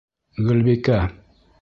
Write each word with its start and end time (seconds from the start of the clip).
Гөлбикә! 0.47 0.99